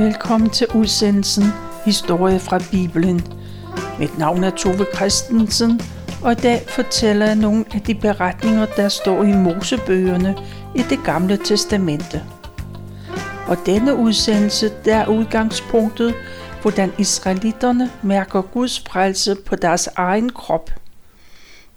[0.00, 1.44] Velkommen til udsendelsen
[1.84, 3.22] Historie fra Bibelen.
[3.98, 5.80] Mit navn er Tove Christensen,
[6.22, 10.36] og i dag fortæller jeg nogle af de beretninger, der står i Mosebøgerne
[10.74, 12.22] i det gamle testamente.
[13.48, 16.14] Og denne udsendelse der er udgangspunktet,
[16.62, 20.70] hvordan israelitterne mærker Guds frelse på deres egen krop.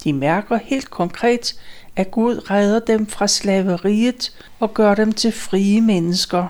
[0.04, 1.56] De mærker helt konkret,
[1.96, 6.48] at Gud redder dem fra slaveriet og gør dem til frie mennesker.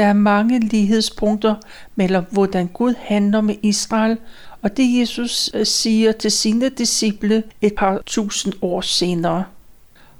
[0.00, 1.54] Der er mange lighedspunkter
[1.96, 4.18] mellem, hvordan Gud handler med Israel,
[4.62, 9.44] og det Jesus øh, siger til sine disciple et par tusind år senere.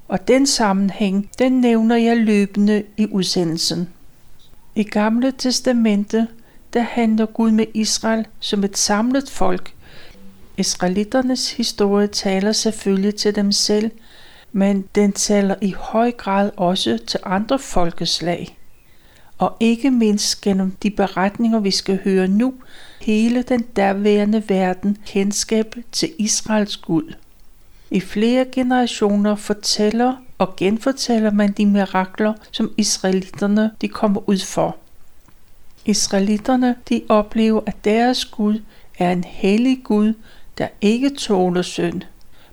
[0.07, 3.89] Og den sammenhæng, den nævner jeg løbende i udsendelsen.
[4.75, 6.27] I Gamle Testamente,
[6.73, 9.73] der handler Gud med Israel som et samlet folk.
[10.57, 13.91] Israelitternes historie taler selvfølgelig til dem selv,
[14.51, 18.57] men den taler i høj grad også til andre folkeslag
[19.41, 22.53] og ikke mindst gennem de beretninger, vi skal høre nu,
[23.01, 27.13] hele den derværende verden kendskab til Israels Gud.
[27.91, 34.77] I flere generationer fortæller og genfortæller man de mirakler, som israelitterne de kommer ud for.
[35.85, 38.61] Israelitterne de oplever, at deres Gud
[38.99, 40.13] er en hellig Gud,
[40.57, 42.01] der ikke tåler synd,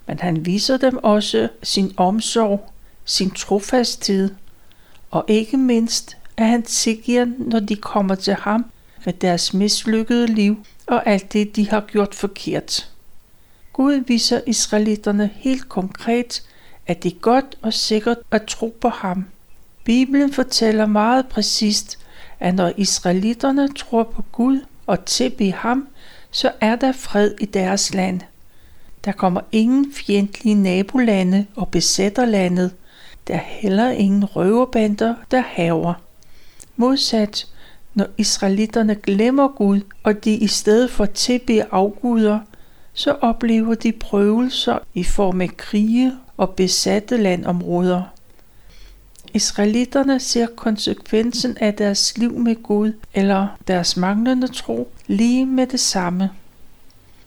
[0.06, 2.70] men han viser dem også sin omsorg,
[3.04, 4.30] sin trofasthed
[5.10, 8.64] og ikke mindst at han tilgiver, når de kommer til ham
[9.04, 12.90] med deres mislykkede liv og alt det, de har gjort forkert.
[13.72, 16.42] Gud viser israelitterne helt konkret,
[16.86, 19.24] at det er godt og sikkert at tro på ham.
[19.84, 21.98] Bibelen fortæller meget præcist,
[22.40, 25.88] at når israelitterne tror på Gud og tilbeder ham,
[26.30, 28.20] så er der fred i deres land.
[29.04, 32.72] Der kommer ingen fjendtlige nabolande og besætter landet.
[33.28, 35.94] Der er heller ingen røverbander, der haver.
[36.80, 37.46] Modsat,
[37.94, 42.40] når israelitterne glemmer Gud, og de i stedet for tilbeder afguder,
[42.92, 48.02] så oplever de prøvelser i form af krige og besatte landområder.
[49.34, 55.80] Israelitterne ser konsekvensen af deres liv med Gud eller deres manglende tro lige med det
[55.80, 56.30] samme.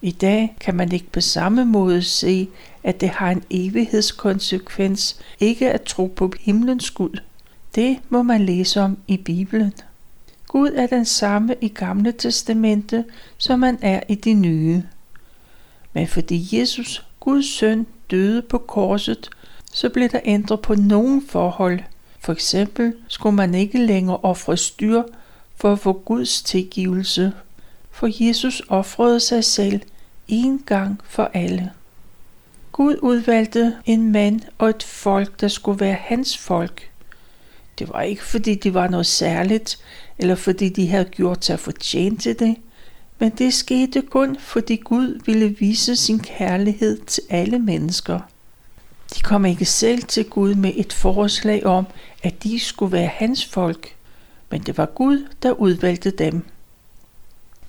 [0.01, 2.49] I dag kan man ikke på samme måde se,
[2.83, 7.19] at det har en evighedskonsekvens ikke at tro på himlens Gud.
[7.75, 9.73] Det må man læse om i Bibelen.
[10.47, 13.05] Gud er den samme i Gamle Testamente,
[13.37, 14.83] som han er i det nye.
[15.93, 19.29] Men fordi Jesus, Guds søn, døde på korset,
[19.73, 21.79] så blev der ændret på nogle forhold.
[22.19, 25.03] For eksempel skulle man ikke længere ofre styr
[25.55, 27.33] for at få Guds tilgivelse,
[27.91, 29.81] for Jesus ofrede sig selv
[30.27, 31.71] en gang for alle.
[32.71, 36.90] Gud udvalgte en mand og et folk, der skulle være hans folk.
[37.81, 39.79] Det var ikke fordi de var noget særligt,
[40.17, 42.55] eller fordi de havde gjort sig fortjent til det,
[43.19, 48.19] men det skete kun fordi Gud ville vise sin kærlighed til alle mennesker.
[49.15, 51.85] De kom ikke selv til Gud med et forslag om,
[52.23, 53.95] at de skulle være hans folk,
[54.51, 56.45] men det var Gud, der udvalgte dem.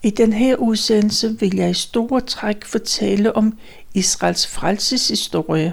[0.02, 3.58] I den her udsendelse vil jeg i store træk fortælle om
[3.94, 5.72] Israels frelseshistorie.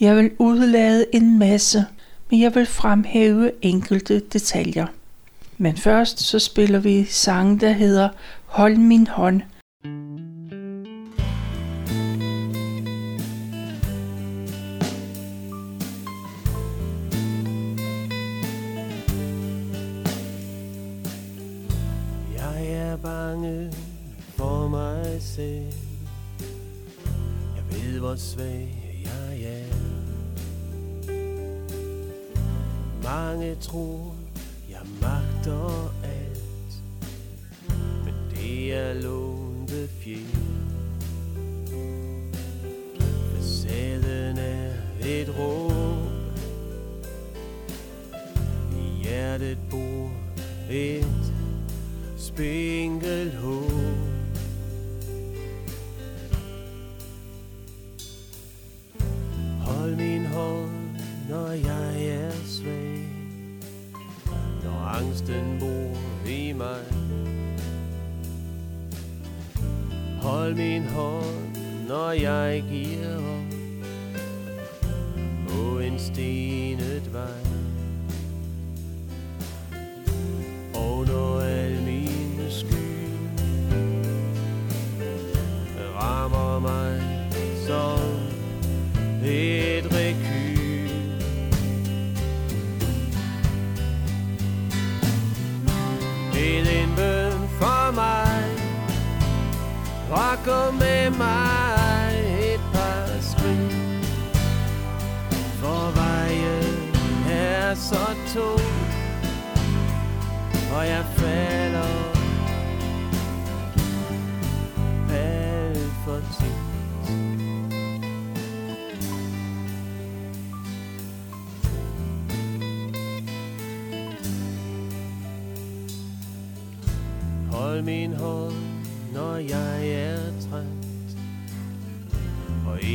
[0.00, 1.86] Jeg vil udlade en masse,
[2.32, 4.86] men jeg vil fremhæve enkelte detaljer.
[5.58, 8.08] Men først så spiller vi sangen, der hedder
[8.46, 9.42] Hold min hånd.
[22.36, 23.72] Jeg er bange
[24.36, 25.74] for mig selv.
[27.56, 28.81] Jeg ved, hvor svag
[33.32, 34.14] Mange tror,
[34.70, 36.82] jeg magter alt,
[38.04, 40.41] men det er lånte fjerde.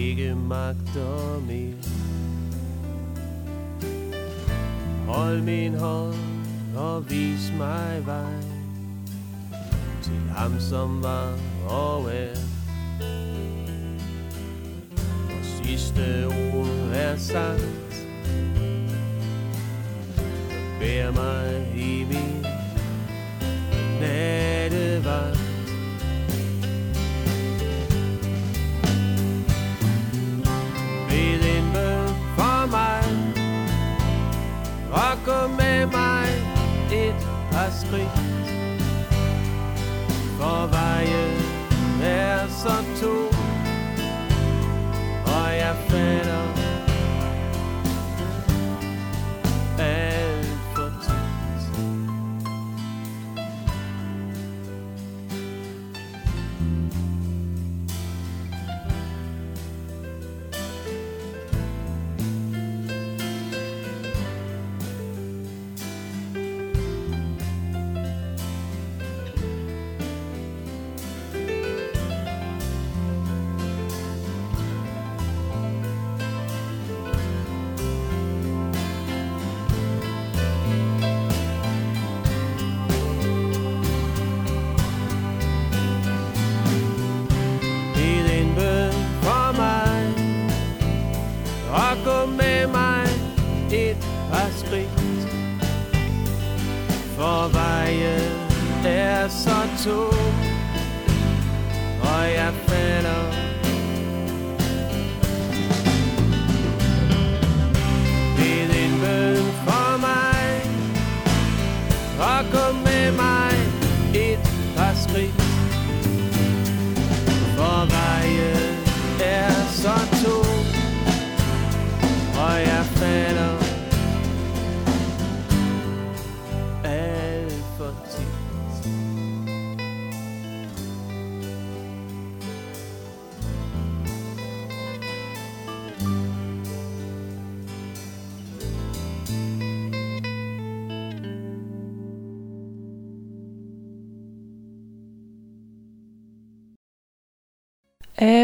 [0.09, 1.73] Ikke magter mere.
[5.07, 6.15] Hold min hånd
[6.75, 8.41] og vis mig vej
[10.03, 11.33] Til ham som var
[11.69, 12.37] og er.
[15.29, 18.05] Og sidste ord er sagt.
[20.79, 22.45] Bær mig i min
[23.99, 24.56] nattevagt
[37.89, 38.09] par skridt
[40.37, 43.33] For vejen er så tung
[45.25, 46.46] Og jeg falder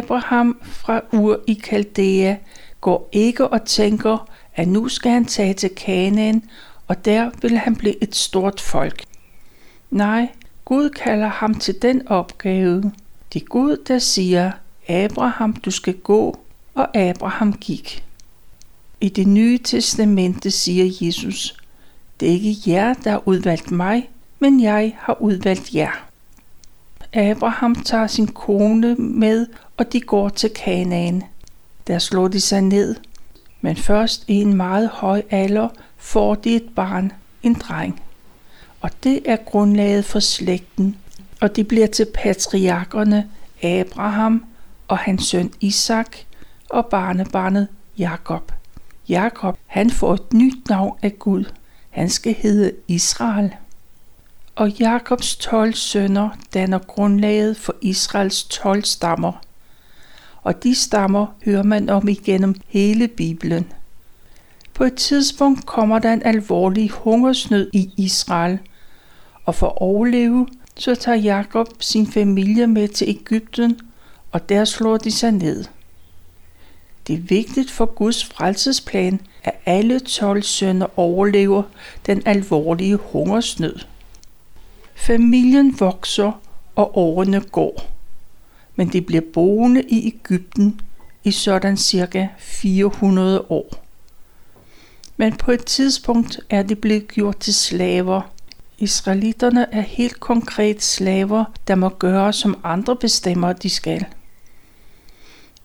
[0.03, 2.35] Abraham fra Ur i Kaldea
[2.81, 6.43] går ikke og tænker, at nu skal han tage til Kanaan,
[6.87, 9.03] og der vil han blive et stort folk.
[9.91, 10.27] Nej,
[10.65, 12.91] Gud kalder ham til den opgave.
[13.33, 14.51] Det er Gud, der siger,
[14.87, 16.39] Abraham, du skal gå,
[16.73, 18.03] og Abraham gik.
[19.01, 21.57] I det nye testamente siger Jesus,
[22.19, 26.12] det er ikke jer, der har udvalgt mig, men jeg har udvalgt jer.
[27.13, 31.23] Abraham tager sin kone med, og de går til Kanaan.
[31.87, 32.95] Der slår de sig ned,
[33.61, 35.67] men først i en meget høj alder
[35.97, 37.11] får de et barn,
[37.43, 38.01] en dreng.
[38.81, 40.97] Og det er grundlaget for slægten,
[41.41, 43.29] og de bliver til patriarkerne
[43.63, 44.45] Abraham
[44.87, 46.17] og hans søn Isak
[46.69, 47.67] og barnebarnet
[47.97, 48.51] Jakob.
[49.09, 51.43] Jakob, han får et nyt navn af Gud.
[51.89, 53.55] Han skal hedde Israel.
[54.55, 59.41] Og Jakobs 12 sønner danner grundlaget for Israels 12 stammer.
[60.43, 63.73] Og de stammer hører man om igennem hele Bibelen.
[64.73, 68.59] På et tidspunkt kommer der en alvorlig hungersnød i Israel,
[69.45, 73.79] og for at overleve, så tager Jakob sin familie med til Ægypten,
[74.31, 75.65] og der slår de sig ned.
[77.07, 81.63] Det er vigtigt for Guds frelsesplan, at alle 12 sønner overlever
[82.05, 83.92] den alvorlige hungersnød.
[85.03, 86.41] Familien vokser,
[86.75, 87.81] og årene går.
[88.75, 90.81] Men de bliver boende i Ægypten
[91.23, 93.85] i sådan cirka 400 år.
[95.17, 98.21] Men på et tidspunkt er de blevet gjort til slaver.
[98.77, 104.05] Israelitterne er helt konkret slaver, der må gøre, som andre bestemmer, de skal.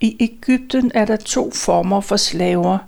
[0.00, 2.78] I Ægypten er der to former for slaver.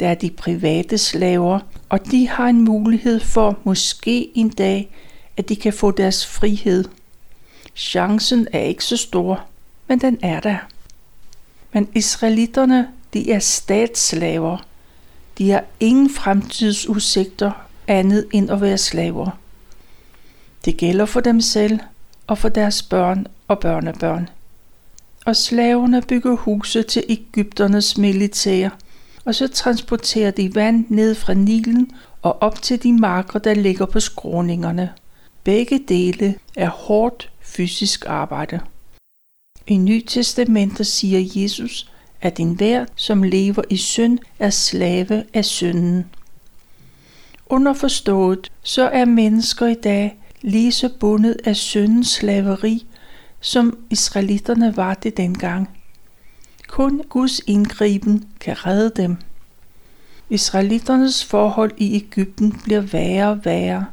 [0.00, 4.90] Der er de private slaver, og de har en mulighed for måske en dag,
[5.36, 6.84] at de kan få deres frihed.
[7.76, 9.44] Chancen er ikke så stor,
[9.88, 10.56] men den er der.
[11.72, 14.66] Men israelitterne, de er statsslaver.
[15.38, 17.52] De har ingen fremtidsudsigter
[17.86, 19.38] andet end at være slaver.
[20.64, 21.80] Det gælder for dem selv
[22.26, 24.28] og for deres børn og børnebørn.
[25.26, 28.68] Og slaverne bygger huse til Ægypternes militær,
[29.24, 31.90] og så transporterer de vand ned fra Nilen
[32.22, 34.92] og op til de marker, der ligger på skråningerne.
[35.44, 38.60] Begge dele er hårdt fysisk arbejde.
[39.66, 46.06] I Nytestamentet siger Jesus, at enhver, som lever i synd, er slave af synden.
[47.46, 52.86] Underforstået, så er mennesker i dag lige så bundet af syndens slaveri,
[53.40, 55.68] som israelitterne var det dengang.
[56.68, 59.16] Kun Guds indgriben kan redde dem.
[60.30, 63.86] Israelitternes forhold i Ægypten bliver værre og værre.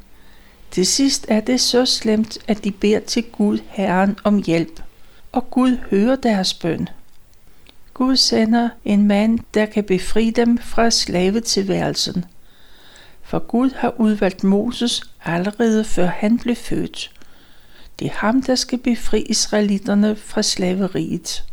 [0.71, 4.81] Til sidst er det så slemt, at de beder til Gud Herren om hjælp,
[5.31, 6.89] og Gud hører deres bøn.
[7.93, 12.25] Gud sender en mand, der kan befri dem fra slavetilværelsen.
[13.23, 17.11] For Gud har udvalgt Moses allerede før han blev født.
[17.99, 21.43] Det er ham, der skal befri israelitterne fra slaveriet.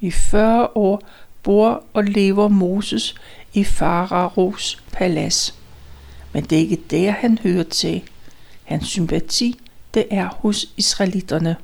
[0.00, 1.02] I 40 år
[1.42, 3.14] bor og lever Moses
[3.54, 5.54] i Faraos palads.
[6.32, 8.02] Men det er ikke der, han hører til.
[8.68, 9.60] Hans sympati,
[9.94, 11.56] det er hos israelitterne.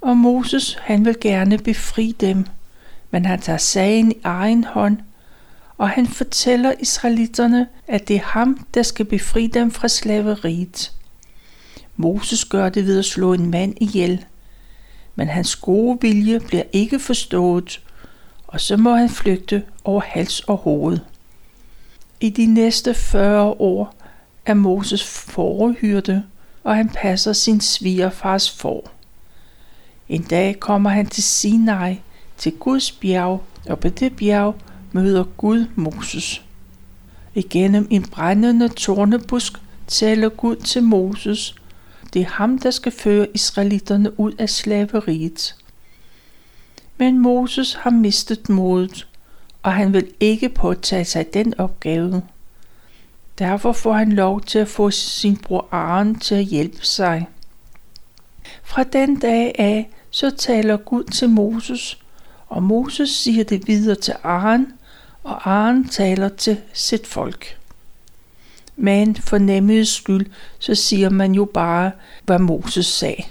[0.00, 2.46] Og Moses, han vil gerne befri dem,
[3.10, 4.98] men han tager sagen i egen hånd,
[5.78, 10.92] og han fortæller israelitterne, at det er ham, der skal befri dem fra slaveriet.
[11.96, 14.24] Moses gør det ved at slå en mand ihjel,
[15.14, 17.80] men hans gode vilje bliver ikke forstået,
[18.46, 20.98] og så må han flygte over hals og hoved.
[22.20, 24.01] I de næste 40 år
[24.46, 26.24] er Moses forhyrte,
[26.64, 28.90] og han passer sin svigerfars for.
[30.08, 32.00] En dag kommer han til Sinai,
[32.38, 34.54] til Guds bjerg, og på det bjerg
[34.92, 36.42] møder Gud Moses.
[37.34, 39.52] Igennem en brændende tornebusk
[39.86, 41.54] taler Gud til Moses.
[42.12, 45.54] Det er ham, der skal føre israelitterne ud af slaveriet.
[46.98, 49.08] Men Moses har mistet modet,
[49.62, 52.22] og han vil ikke påtage sig den opgave.
[53.42, 57.28] Derfor får han lov til at få sin bror Aaron til at hjælpe sig.
[58.62, 61.98] Fra den dag af, så taler Gud til Moses,
[62.48, 64.66] og Moses siger det videre til Aaron,
[65.22, 67.58] og Aaron taler til sit folk.
[68.76, 70.26] Men for nemmets skyld,
[70.58, 71.90] så siger man jo bare,
[72.24, 73.22] hvad Moses sagde.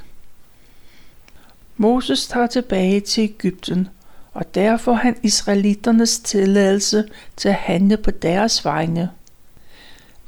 [1.77, 3.88] Moses tager tilbage til Ægypten,
[4.34, 7.03] og der får han israelitternes tilladelse
[7.38, 9.10] til at handle på deres vegne.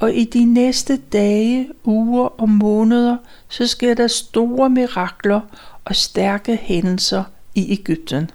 [0.03, 3.17] Og i de næste dage, uger og måneder,
[3.49, 5.41] så sker der store mirakler
[5.85, 7.23] og stærke hændelser
[7.55, 8.31] i Ægypten.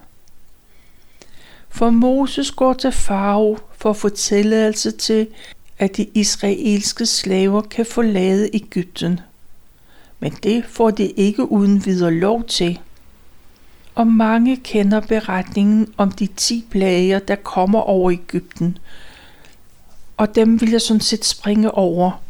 [1.69, 5.27] For Moses går til Farao for at få tilladelse til,
[5.79, 9.21] at de israelske slaver kan forlade Ægypten.
[10.21, 12.79] Men det får de ikke uden videre lov til.
[13.95, 18.79] Og mange kender beretningen om de ti plager, der kommer over Ægypten.
[20.19, 22.23] Og dem vil jeg sådan set springe over.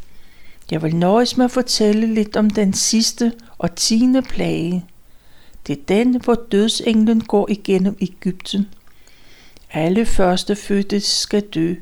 [0.71, 4.85] Jeg vil nøjes med at fortælle lidt om den sidste og tiende plage.
[5.67, 8.69] Det er den, hvor dødsenglen går igennem Ægypten
[9.71, 11.75] alle førstefødte skal dø,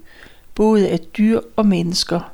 [0.54, 2.32] både af dyr og mennesker.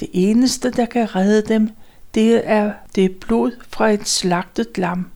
[0.00, 1.70] Det eneste, der kan redde dem,
[2.14, 5.10] det er det blod fra et slagtet lam.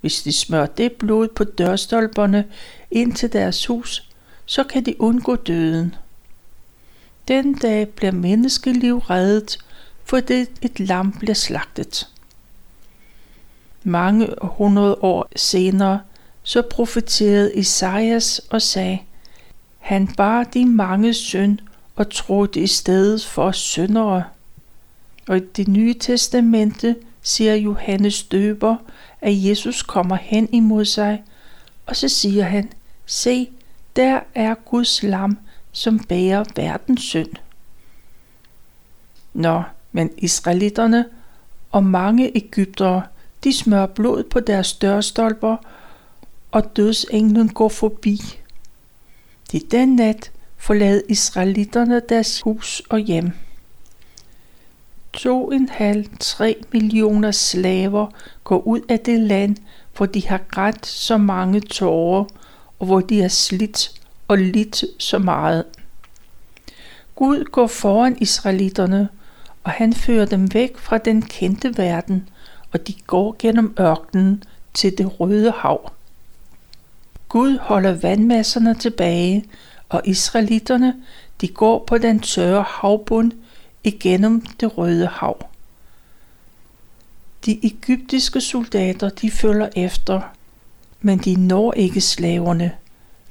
[0.00, 2.44] Hvis de smører det blod på dørstolperne
[2.90, 4.10] ind til deres hus,
[4.46, 5.94] så kan de undgå døden.
[7.28, 9.58] Den dag bliver menneskeliv reddet,
[10.04, 12.08] fordi et lam bliver slagtet.
[13.82, 16.00] Mange hundrede år senere
[16.42, 18.98] så profeterede Esajas og sagde,
[19.78, 21.58] han bar de mange synd
[21.96, 24.24] og trådte i stedet for syndere.
[25.28, 28.76] Og i det nye testamente siger Johannes døber,
[29.20, 31.22] at Jesus kommer hen imod sig,
[31.86, 32.72] og så siger han,
[33.06, 33.48] se,
[33.96, 35.38] der er Guds lam,
[35.74, 37.32] som bærer verdens synd.
[39.34, 39.62] Nå,
[39.92, 41.04] men israelitterne
[41.72, 43.02] og mange egyptere,
[43.44, 45.56] de smører blod på deres dørstolper
[46.52, 48.20] og dødsenglen går forbi.
[49.52, 53.32] Det den nat forlade israelitterne deres hus og hjem.
[55.16, 58.06] 2,5-3 millioner slaver
[58.44, 59.56] går ud af det land,
[59.96, 62.24] hvor de har grædt så mange tårer,
[62.78, 65.64] og hvor de har slidt og lidt så meget.
[67.14, 69.08] Gud går foran israelitterne,
[69.64, 72.28] og han fører dem væk fra den kendte verden
[72.74, 74.42] og de går gennem ørkenen
[74.74, 75.92] til det røde hav.
[77.28, 79.44] Gud holder vandmasserne tilbage,
[79.88, 80.94] og israelitterne
[81.40, 83.32] de går på den tørre havbund
[83.84, 85.46] igennem det røde hav.
[87.46, 90.20] De egyptiske soldater de følger efter,
[91.00, 92.72] men de når ikke slaverne.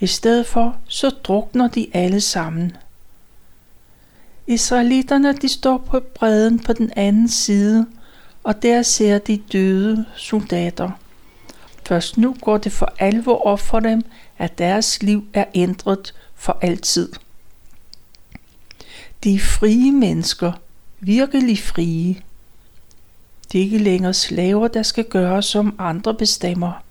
[0.03, 2.77] I stedet for så drukner de alle sammen.
[4.47, 7.87] Israelitterne de står på bredden på den anden side,
[8.43, 10.91] og der ser de døde soldater.
[11.85, 14.01] Først nu går det for alvor op for dem,
[14.37, 17.09] at deres liv er ændret for altid.
[19.23, 20.51] De er frie mennesker,
[20.99, 22.21] virkelig frie.
[23.51, 26.83] Det er ikke længere slaver, der skal gøre, som andre bestemmer.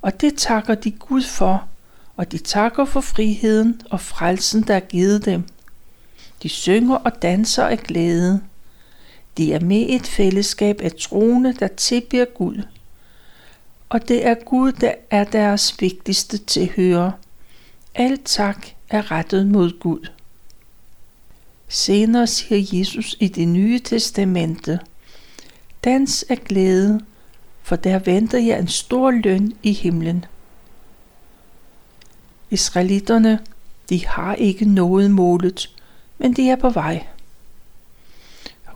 [0.00, 1.68] Og det takker de Gud for,
[2.16, 5.44] og de takker for friheden og frelsen, der er givet dem.
[6.42, 8.40] De synger og danser af glæde.
[9.36, 12.62] De er med i et fællesskab af troende, der tilbeder Gud.
[13.88, 17.12] Og det er Gud, der er deres vigtigste tilhører.
[17.94, 20.08] Alt tak er rettet mod Gud.
[21.68, 24.80] Senere siger Jesus i det nye testamente,
[25.84, 27.00] Dans af glæde,
[27.62, 30.24] for der venter jeg en stor løn i himlen.
[32.54, 33.38] Israelitterne,
[33.88, 35.70] de har ikke nået målet,
[36.18, 37.06] men de er på vej.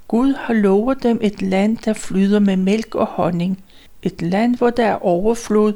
[0.09, 3.65] Gud har lovet dem et land, der flyder med mælk og honning.
[4.03, 5.73] Et land, hvor der er overflod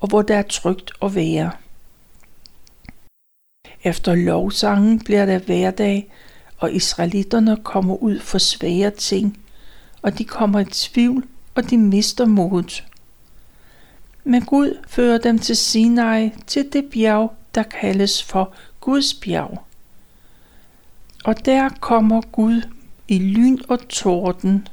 [0.00, 1.50] og hvor der er trygt at være.
[3.82, 6.12] Efter lovsangen bliver der hverdag,
[6.58, 9.38] og israelitterne kommer ud for svære ting,
[10.02, 11.24] og de kommer i tvivl,
[11.54, 12.84] og de mister modet.
[14.24, 19.62] Men Gud fører dem til Sinai, til det bjerg, der kaldes for Guds bjerg.
[21.24, 22.62] Og der kommer Gud
[23.08, 24.68] i lyn og torden.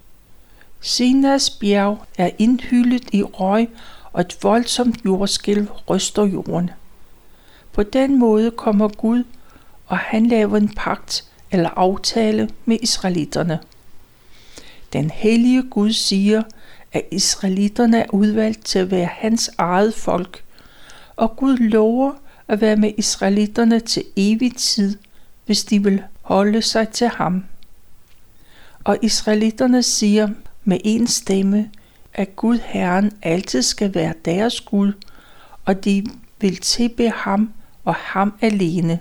[0.82, 3.70] Sinas bjerg er indhyllet i røg,
[4.14, 6.70] og et voldsomt jordskælv ryster jorden.
[7.74, 9.24] På den måde kommer Gud,
[9.88, 13.60] og han laver en pagt eller aftale med israelitterne.
[14.94, 16.44] Den hellige Gud siger,
[16.93, 20.43] at israelitterne er udvalgt til at være hans eget folk,
[21.15, 22.13] og Gud lover
[22.47, 24.97] at være med israelitterne til evig tid,
[25.45, 27.43] hvis de vil holde sig til ham.
[28.84, 30.30] Og israelitterne siger
[30.63, 31.69] med en stemme,
[32.13, 34.93] at Gud Herren altid skal være deres Gud,
[35.65, 36.06] og de
[36.39, 37.54] vil tilbe ham
[37.86, 38.99] og ham alene.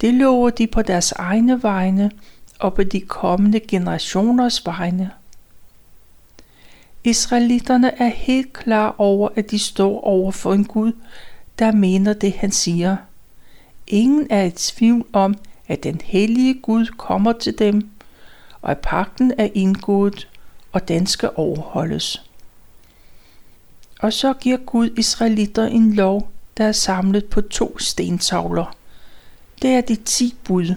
[0.00, 2.10] Det lover de på deres egne vegne
[2.58, 5.10] og på de kommende generationers vegne.
[7.06, 10.92] Israelitterne er helt klar over, at de står over for en Gud,
[11.58, 12.96] der mener det, han siger.
[13.86, 15.34] Ingen er i tvivl om,
[15.68, 17.90] at den hellige Gud kommer til dem,
[18.62, 20.28] og at pakten er indgået,
[20.72, 22.22] og den skal overholdes.
[24.00, 28.76] Og så giver Gud israelitter en lov, der er samlet på to stentavler.
[29.62, 30.74] Det er de ti bud.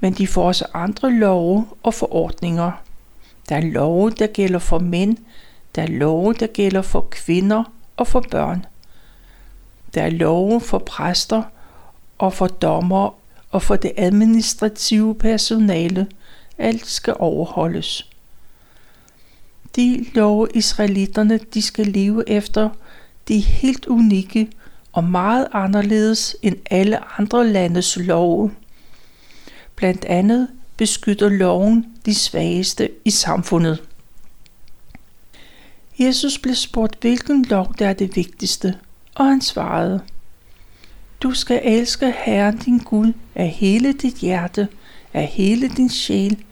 [0.00, 2.72] Men de får også andre love og forordninger.
[3.50, 5.16] Der er love, der gælder for mænd,
[5.74, 7.64] der er love, der gælder for kvinder
[7.96, 8.66] og for børn.
[9.94, 11.42] Der er love for præster
[12.18, 13.14] og for dommer
[13.50, 16.06] og for det administrative personale.
[16.58, 18.10] Alt skal overholdes.
[19.76, 22.70] De love israelitterne de skal leve efter,
[23.28, 24.48] de er helt unikke
[24.92, 28.50] og meget anderledes end alle andre landes love.
[29.76, 30.48] Blandt andet
[30.80, 33.82] beskytter loven de svageste i samfundet.
[35.98, 38.78] Jesus blev spurgt, hvilken lov der er det vigtigste,
[39.14, 40.00] og han svarede,
[41.22, 44.68] Du skal elske Herren din Gud af hele dit hjerte,
[45.14, 46.44] af hele din sjæl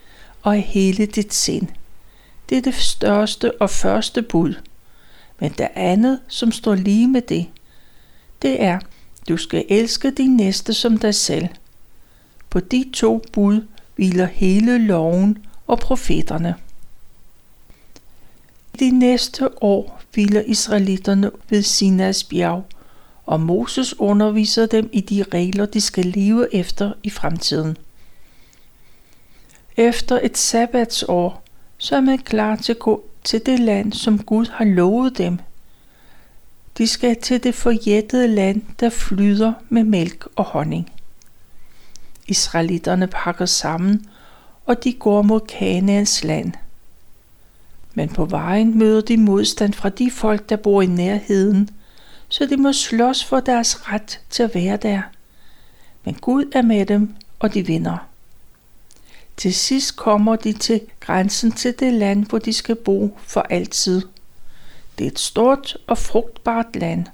[0.43, 1.69] og af hele dit sind.
[2.49, 4.55] Det er det største og første bud.
[5.41, 7.47] Men det andet, som står lige med det,
[8.43, 8.79] det er,
[9.29, 11.47] du skal elske din næste som dig selv.
[12.51, 13.63] På de to bud
[13.99, 16.55] hviler hele loven og profeterne.
[18.81, 22.65] De næste år hviler israelitterne ved Sinas bjerg,
[23.27, 27.77] og Moses underviser dem i de regler, de skal leve efter i fremtiden.
[29.77, 31.43] Efter et sabbatsår,
[31.79, 35.39] så er man klar til at gå til det land, som Gud har lovet dem.
[36.79, 40.91] De skal til det forjættede land, der flyder med mælk og honning.
[42.29, 44.07] Israelitterne pakker sammen,
[44.67, 46.53] og de går mod Kanaans land.
[47.95, 51.71] Men på vejen møder de modstand fra de folk, der bor i nærheden,
[52.29, 55.03] så de må slås for deres ret til at være der.
[56.05, 58.09] Men Gud er med dem, og de vinder.
[59.37, 64.03] Til sidst kommer de til grænsen til det land, hvor de skal bo for altid.
[64.99, 67.07] Det er et stort og frugtbart land.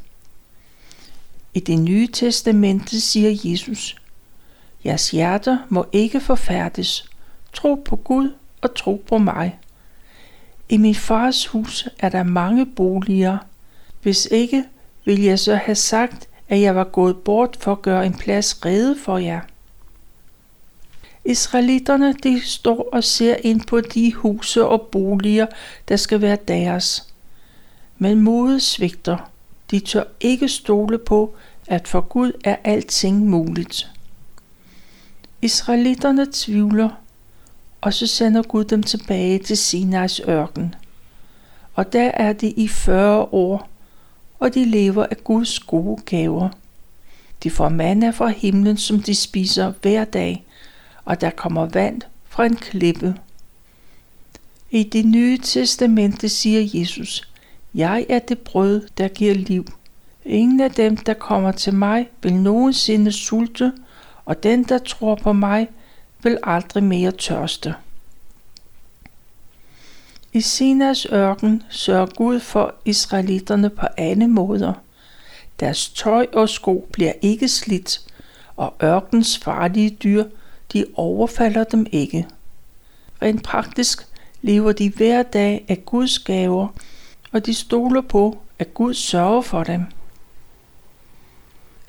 [1.55, 3.97] I det nye testamente siger Jesus,
[4.85, 7.11] Jeres hjerter må ikke forfærdes.
[7.53, 9.59] Tro på Gud og tro på mig.
[10.69, 13.39] I min fars hus er der mange boliger.
[14.03, 14.65] Hvis ikke,
[15.05, 18.65] vil jeg så have sagt, at jeg var gået bort for at gøre en plads
[18.65, 19.41] rede for jer.
[21.25, 25.47] Israelitterne de står og ser ind på de huse og boliger,
[25.89, 27.15] der skal være deres.
[27.99, 29.31] Men modet svigter.
[29.71, 31.35] De tør ikke stole på,
[31.67, 33.91] at for Gud er alting muligt.
[35.45, 36.91] Israelitterne tvivler,
[37.81, 40.75] og så sender Gud dem tilbage til Sinais ørken.
[41.75, 43.69] Og der er de i 40 år,
[44.39, 46.49] og de lever af Guds gode gaver.
[47.43, 50.45] De får manna fra himlen, som de spiser hver dag,
[51.05, 53.15] og der kommer vand fra en klippe.
[54.71, 57.29] I det nye testamente siger Jesus,
[57.75, 59.67] Jeg er det brød, der giver liv.
[60.25, 63.73] Ingen af dem, der kommer til mig, vil nogensinde sulte,
[64.25, 65.69] og den, der tror på mig,
[66.23, 67.75] vil aldrig mere tørste.
[70.33, 74.73] I Sinas ørken sørger Gud for israelitterne på alle måder.
[75.61, 78.01] Deres tøj og sko bliver ikke slidt,
[78.57, 80.25] og ørkens farlige dyr,
[80.73, 82.27] de overfalder dem ikke.
[83.23, 84.07] Rent praktisk
[84.43, 86.69] lever de hver dag af Guds gaver,
[87.33, 89.83] og de stoler på, at Gud sørger for dem.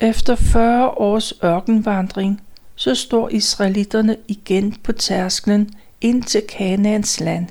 [0.00, 2.42] Efter 40 års ørkenvandring,
[2.74, 7.48] så står israelitterne igen på tærsklen ind til Kanaans land.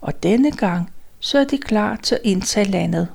[0.00, 3.08] Og denne gang, så er de klar til at indtage landet.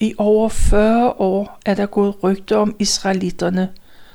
[0.00, 3.68] I over 40 år er der gået rygter om israelitterne,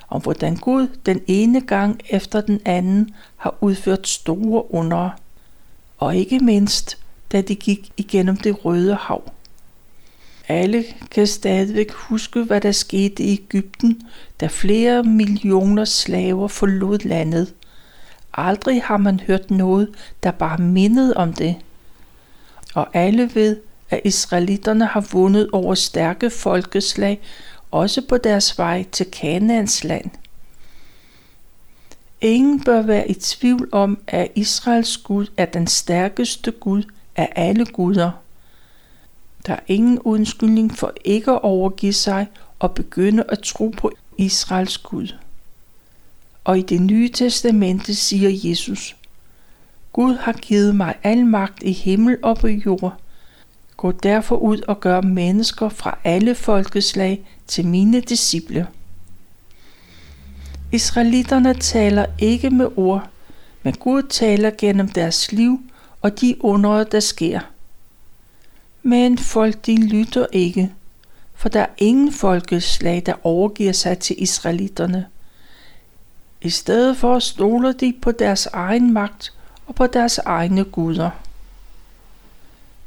[0.10, 5.10] om hvordan Gud den ene gang efter den anden har udført store under,
[5.98, 6.98] og ikke mindst,
[7.32, 9.35] da de gik igennem det røde hav.
[10.48, 14.02] Alle kan stadigvæk huske, hvad der skete i Ægypten,
[14.40, 17.54] da flere millioner slaver forlod landet.
[18.34, 19.90] Aldrig har man hørt noget,
[20.24, 21.56] der bare mindede om det.
[22.74, 23.58] Og alle ved,
[23.90, 27.20] at israelitterne har vundet over stærke folkeslag,
[27.72, 30.12] også på deres vej til Kanaans land.
[32.22, 36.84] Ingen bør være i tvivl om, at Israels Gud er den stærkeste Gud
[37.16, 38.12] af alle guder.
[39.46, 42.28] Der er ingen undskyldning for ikke at overgive sig
[42.60, 45.16] og begynde at tro på Israels Gud.
[46.44, 48.96] Og i det nye testamente siger Jesus,
[49.94, 52.94] Gud har givet mig al magt i himmel og på jord.
[53.78, 58.68] Gå derfor ud og gør mennesker fra alle folkeslag til mine disciple.
[60.72, 63.10] Israelitterne taler ikke med ord,
[63.64, 65.60] men Gud taler gennem deres liv
[66.02, 67.40] og de under, der sker–
[68.88, 70.72] men folk de lytter ikke,
[71.36, 75.06] for der er ingen folkeslag, der overgiver sig til israelitterne.
[76.42, 79.34] I stedet for stoler de på deres egen magt
[79.68, 81.10] og på deres egne guder.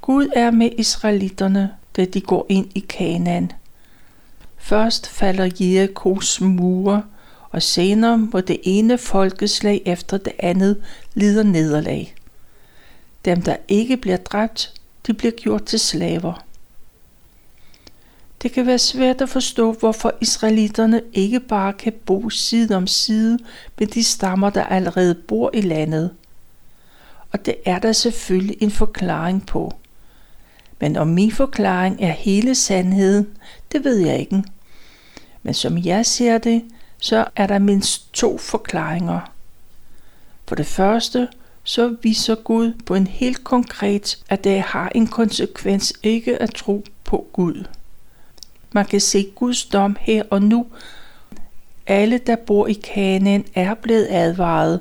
[0.00, 3.52] Gud er med israelitterne, da de går ind i Kanaan.
[4.56, 7.02] Først falder Jerikos mure,
[7.50, 10.82] og senere må det ene folkeslag efter det andet
[11.14, 12.14] lider nederlag.
[13.24, 14.77] Dem, der ikke bliver dræbt,
[15.08, 16.44] de bliver gjort til slaver.
[18.42, 23.38] Det kan være svært at forstå, hvorfor israelitterne ikke bare kan bo side om side
[23.78, 26.10] med de stammer, der allerede bor i landet.
[27.32, 29.74] Og det er der selvfølgelig en forklaring på.
[30.80, 33.26] Men om min forklaring er hele sandheden,
[33.72, 34.44] det ved jeg ikke.
[35.42, 36.64] Men som jeg ser det,
[36.98, 39.20] så er der mindst to forklaringer.
[40.48, 41.28] For det første,
[41.68, 46.84] så viser Gud på en helt konkret, at det har en konsekvens ikke at tro
[47.04, 47.64] på Gud.
[48.72, 50.66] Man kan se Guds dom her og nu.
[51.86, 54.80] Alle, der bor i Kanaan, er blevet advaret.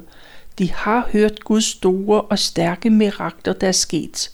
[0.59, 4.31] De har hørt Guds store og stærke mirakler, der er sket.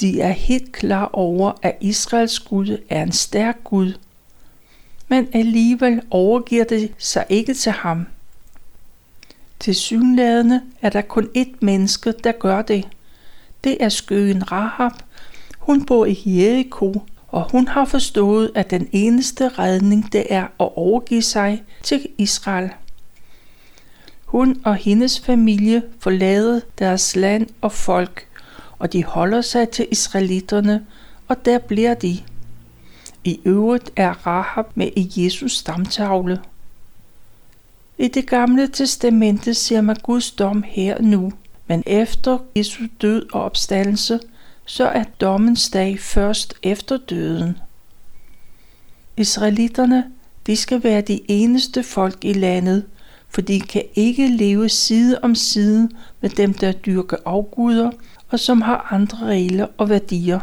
[0.00, 3.92] De er helt klar over, at Israels Gud er en stærk Gud.
[5.08, 8.06] Men alligevel overgiver det sig ikke til ham.
[9.62, 12.88] Til synlædende er der kun ét menneske, der gør det.
[13.64, 14.92] Det er skøen Rahab.
[15.58, 20.76] Hun bor i Jericho, og hun har forstået, at den eneste redning det er at
[20.76, 22.70] overgive sig til Israel.
[24.24, 28.26] Hun og hendes familie forlader deres land og folk,
[28.78, 30.86] og de holder sig til israelitterne,
[31.28, 32.18] og der bliver de.
[33.24, 36.40] I øvrigt er Rahab med i Jesus stamtavle.
[37.98, 41.32] I det gamle testamente ser man Guds dom her nu,
[41.66, 44.20] men efter Jesu død og opstandelse,
[44.66, 47.58] så er dommens dag først efter døden.
[49.16, 50.04] Israelitterne,
[50.46, 52.84] de skal være de eneste folk i landet,
[53.28, 55.88] for de kan ikke leve side om side
[56.20, 57.90] med dem, der dyrker afguder
[58.32, 60.40] og som har andre regler og værdier.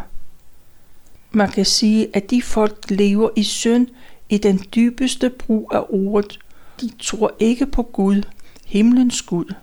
[1.31, 3.87] Man kan sige, at de folk lever i synd
[4.29, 6.39] i den dybeste brug af ordet.
[6.81, 8.21] De tror ikke på Gud,
[8.65, 9.53] himlens Gud.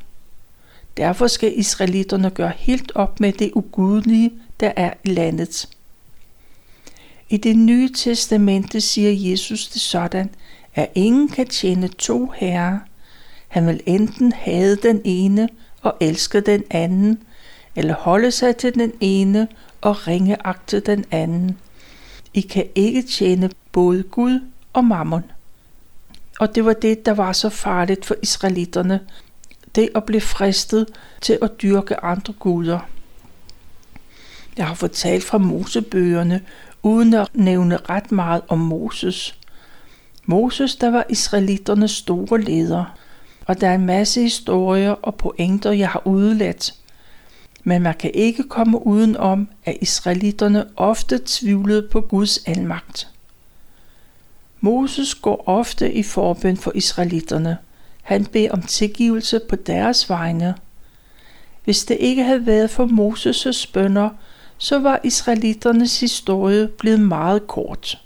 [0.96, 5.68] Derfor skal israelitterne gøre helt op med det ugudelige, der er i landet.
[7.28, 10.30] I det nye testamente siger Jesus det sådan,
[10.74, 12.78] at ingen kan tjene to herrer.
[13.48, 15.48] Han vil enten have den ene
[15.82, 17.22] og elske den anden,
[17.76, 19.48] eller holde sig til den ene
[19.80, 21.58] og ringeagte den anden.
[22.34, 24.40] I kan ikke tjene både Gud
[24.72, 25.22] og mammon.
[26.38, 29.00] Og det var det, der var så farligt for israelitterne,
[29.74, 30.86] det at blive fristet
[31.20, 32.78] til at dyrke andre guder.
[34.56, 36.40] Jeg har fortalt fra Mosebøgerne,
[36.82, 39.38] uden at nævne ret meget om Moses.
[40.24, 42.98] Moses, der var israelitternes store leder,
[43.46, 46.74] og der er en masse historier og pointer, jeg har udeladt.
[47.64, 53.08] Men man kan ikke komme uden om, at israelitterne ofte tvivlede på Guds almagt.
[54.60, 57.58] Moses går ofte i forbøn for israelitterne.
[58.02, 60.54] Han beder om tilgivelse på deres vegne.
[61.64, 64.10] Hvis det ikke havde været for Moses' bønder,
[64.58, 68.02] så var israelitternes historie blevet meget kort.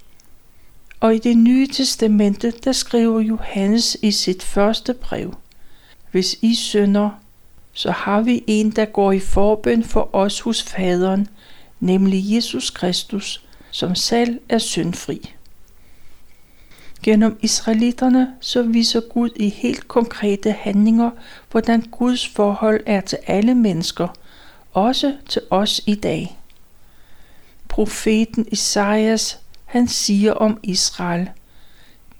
[1.01, 5.35] Og i det nye testamente, der skriver Johannes i sit første brev,
[6.11, 7.11] Hvis I synder,
[7.73, 11.29] så har vi en, der går i forbøn for os hos faderen,
[11.81, 15.35] nemlig Jesus Kristus, som selv er syndfri.
[17.03, 21.11] Gennem israelitterne så viser Gud i helt konkrete handlinger,
[21.51, 24.09] hvordan Guds forhold er til alle mennesker,
[24.73, 26.39] også til os i dag.
[27.69, 31.31] Profeten Isaias, han siger om Israel,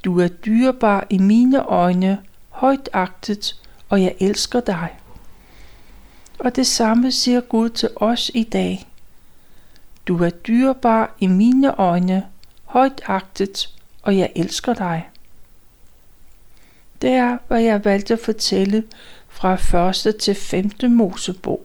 [0.05, 3.57] Du er dyrebar i mine øjne, højt agtet,
[3.89, 4.89] og jeg elsker dig.
[6.39, 8.87] Og det samme siger Gud til os i dag.
[10.09, 12.27] Du er dyrebar i mine øjne,
[12.65, 13.69] højt agtet,
[14.11, 15.09] og jeg elsker dig.
[17.03, 18.85] Det er, hvad jeg valgte at fortælle
[19.29, 20.17] fra 1.
[20.17, 20.71] til 5.
[20.83, 21.63] Mosebog.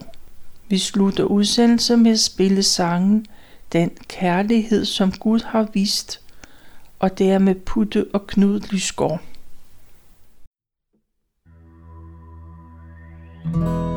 [0.67, 3.25] Vi slutter udsendelsen med at spille sangen
[3.73, 6.21] Den kærlighed, som Gud har vist,
[6.99, 9.21] og det er med Putte og Knud Lysgaard.
[13.55, 13.94] you.